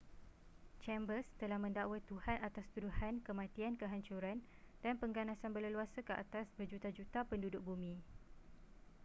[0.83, 4.37] chambers telah mendakwa tuhan atas tuduhan kematian kehancuran
[4.83, 7.93] dan pengganasan berleluasa ke atas berjuta-juta penduduk bumi